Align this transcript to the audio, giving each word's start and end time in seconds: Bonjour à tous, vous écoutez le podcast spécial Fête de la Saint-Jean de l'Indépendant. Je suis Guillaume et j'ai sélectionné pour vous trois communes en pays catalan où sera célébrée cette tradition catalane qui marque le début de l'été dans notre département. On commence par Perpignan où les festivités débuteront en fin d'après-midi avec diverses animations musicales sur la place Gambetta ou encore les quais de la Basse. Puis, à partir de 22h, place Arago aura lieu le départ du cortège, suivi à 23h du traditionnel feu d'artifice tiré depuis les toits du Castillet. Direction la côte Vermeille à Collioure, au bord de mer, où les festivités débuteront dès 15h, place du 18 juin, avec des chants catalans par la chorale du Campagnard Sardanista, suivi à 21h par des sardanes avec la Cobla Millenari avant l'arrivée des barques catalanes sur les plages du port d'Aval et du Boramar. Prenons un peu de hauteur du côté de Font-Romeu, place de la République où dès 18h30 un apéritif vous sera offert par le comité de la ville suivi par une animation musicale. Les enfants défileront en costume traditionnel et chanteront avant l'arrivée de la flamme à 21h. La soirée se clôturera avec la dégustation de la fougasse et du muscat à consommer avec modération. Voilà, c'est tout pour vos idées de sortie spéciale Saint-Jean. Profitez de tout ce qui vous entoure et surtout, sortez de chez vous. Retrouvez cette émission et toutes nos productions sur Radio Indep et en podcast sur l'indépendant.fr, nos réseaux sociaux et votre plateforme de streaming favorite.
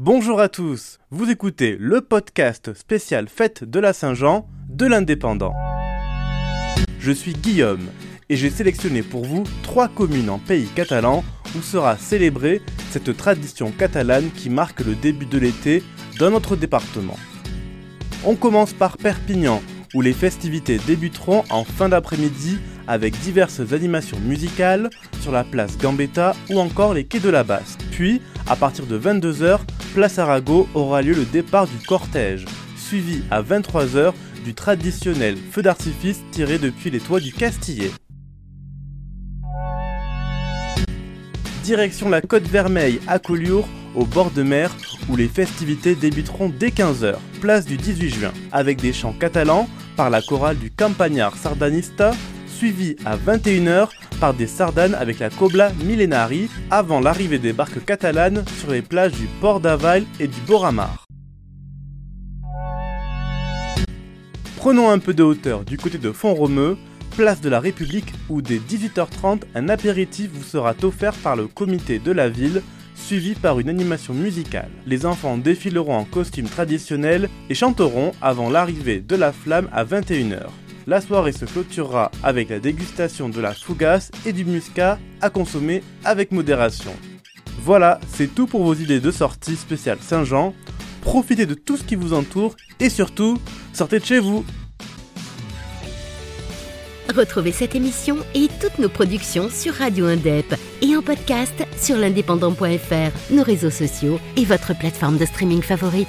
Bonjour 0.00 0.40
à 0.40 0.48
tous, 0.48 1.00
vous 1.10 1.28
écoutez 1.28 1.76
le 1.76 2.00
podcast 2.00 2.72
spécial 2.72 3.28
Fête 3.28 3.64
de 3.64 3.80
la 3.80 3.92
Saint-Jean 3.92 4.46
de 4.68 4.86
l'Indépendant. 4.86 5.54
Je 7.00 7.10
suis 7.10 7.32
Guillaume 7.32 7.82
et 8.28 8.36
j'ai 8.36 8.48
sélectionné 8.48 9.02
pour 9.02 9.24
vous 9.24 9.42
trois 9.64 9.88
communes 9.88 10.30
en 10.30 10.38
pays 10.38 10.68
catalan 10.68 11.24
où 11.56 11.62
sera 11.62 11.96
célébrée 11.96 12.62
cette 12.92 13.16
tradition 13.16 13.72
catalane 13.72 14.30
qui 14.30 14.50
marque 14.50 14.84
le 14.84 14.94
début 14.94 15.26
de 15.26 15.38
l'été 15.38 15.82
dans 16.20 16.30
notre 16.30 16.54
département. 16.54 17.16
On 18.24 18.36
commence 18.36 18.74
par 18.74 18.98
Perpignan 18.98 19.60
où 19.94 20.00
les 20.00 20.12
festivités 20.12 20.78
débuteront 20.86 21.42
en 21.50 21.64
fin 21.64 21.88
d'après-midi 21.88 22.60
avec 22.86 23.18
diverses 23.18 23.72
animations 23.72 24.20
musicales 24.20 24.90
sur 25.20 25.32
la 25.32 25.42
place 25.42 25.76
Gambetta 25.76 26.36
ou 26.50 26.60
encore 26.60 26.94
les 26.94 27.04
quais 27.04 27.18
de 27.18 27.30
la 27.30 27.42
Basse. 27.42 27.76
Puis, 27.90 28.22
à 28.46 28.56
partir 28.56 28.86
de 28.86 28.98
22h, 28.98 29.60
place 29.98 30.20
Arago 30.20 30.68
aura 30.74 31.02
lieu 31.02 31.12
le 31.12 31.24
départ 31.24 31.66
du 31.66 31.76
cortège, 31.84 32.44
suivi 32.76 33.24
à 33.32 33.42
23h 33.42 34.12
du 34.44 34.54
traditionnel 34.54 35.36
feu 35.50 35.60
d'artifice 35.60 36.20
tiré 36.30 36.58
depuis 36.58 36.88
les 36.88 37.00
toits 37.00 37.18
du 37.18 37.32
Castillet. 37.32 37.90
Direction 41.64 42.08
la 42.08 42.20
côte 42.20 42.44
Vermeille 42.44 43.00
à 43.08 43.18
Collioure, 43.18 43.66
au 43.96 44.04
bord 44.04 44.30
de 44.30 44.44
mer, 44.44 44.70
où 45.08 45.16
les 45.16 45.26
festivités 45.26 45.96
débuteront 45.96 46.48
dès 46.48 46.68
15h, 46.68 47.16
place 47.40 47.66
du 47.66 47.76
18 47.76 48.08
juin, 48.08 48.32
avec 48.52 48.80
des 48.80 48.92
chants 48.92 49.16
catalans 49.18 49.68
par 49.96 50.10
la 50.10 50.22
chorale 50.22 50.58
du 50.58 50.70
Campagnard 50.70 51.36
Sardanista, 51.36 52.12
suivi 52.46 52.94
à 53.04 53.16
21h 53.16 53.88
par 54.20 54.34
des 54.34 54.46
sardanes 54.46 54.94
avec 54.94 55.18
la 55.18 55.30
Cobla 55.30 55.72
Millenari 55.84 56.48
avant 56.70 57.00
l'arrivée 57.00 57.38
des 57.38 57.52
barques 57.52 57.84
catalanes 57.84 58.44
sur 58.58 58.70
les 58.70 58.82
plages 58.82 59.12
du 59.12 59.26
port 59.40 59.60
d'Aval 59.60 60.04
et 60.20 60.26
du 60.26 60.40
Boramar. 60.46 61.06
Prenons 64.56 64.90
un 64.90 64.98
peu 64.98 65.14
de 65.14 65.22
hauteur 65.22 65.64
du 65.64 65.78
côté 65.78 65.98
de 65.98 66.10
Font-Romeu, 66.10 66.76
place 67.16 67.40
de 67.40 67.48
la 67.48 67.60
République 67.60 68.12
où 68.28 68.42
dès 68.42 68.58
18h30 68.58 69.42
un 69.54 69.68
apéritif 69.68 70.30
vous 70.32 70.42
sera 70.42 70.74
offert 70.82 71.14
par 71.14 71.36
le 71.36 71.46
comité 71.46 71.98
de 71.98 72.12
la 72.12 72.28
ville 72.28 72.62
suivi 72.94 73.34
par 73.34 73.60
une 73.60 73.68
animation 73.68 74.14
musicale. 74.14 74.70
Les 74.86 75.06
enfants 75.06 75.38
défileront 75.38 75.96
en 75.96 76.04
costume 76.04 76.48
traditionnel 76.48 77.28
et 77.48 77.54
chanteront 77.54 78.12
avant 78.20 78.50
l'arrivée 78.50 79.00
de 79.00 79.16
la 79.16 79.32
flamme 79.32 79.68
à 79.72 79.84
21h. 79.84 80.48
La 80.88 81.02
soirée 81.02 81.32
se 81.32 81.44
clôturera 81.44 82.10
avec 82.22 82.48
la 82.48 82.60
dégustation 82.60 83.28
de 83.28 83.42
la 83.42 83.52
fougasse 83.52 84.10
et 84.24 84.32
du 84.32 84.46
muscat 84.46 84.98
à 85.20 85.28
consommer 85.28 85.82
avec 86.02 86.32
modération. 86.32 86.96
Voilà, 87.60 88.00
c'est 88.08 88.34
tout 88.34 88.46
pour 88.46 88.64
vos 88.64 88.72
idées 88.72 88.98
de 88.98 89.10
sortie 89.10 89.56
spéciale 89.56 89.98
Saint-Jean. 90.00 90.54
Profitez 91.02 91.44
de 91.44 91.52
tout 91.52 91.76
ce 91.76 91.84
qui 91.84 91.94
vous 91.94 92.14
entoure 92.14 92.56
et 92.80 92.88
surtout, 92.88 93.36
sortez 93.74 93.98
de 93.98 94.04
chez 94.06 94.18
vous. 94.18 94.46
Retrouvez 97.14 97.52
cette 97.52 97.74
émission 97.74 98.16
et 98.34 98.48
toutes 98.58 98.78
nos 98.78 98.88
productions 98.88 99.50
sur 99.50 99.74
Radio 99.74 100.06
Indep 100.06 100.54
et 100.80 100.96
en 100.96 101.02
podcast 101.02 101.66
sur 101.76 101.98
l'indépendant.fr, 101.98 103.34
nos 103.34 103.42
réseaux 103.42 103.68
sociaux 103.68 104.18
et 104.38 104.46
votre 104.46 104.74
plateforme 104.78 105.18
de 105.18 105.26
streaming 105.26 105.60
favorite. 105.60 106.08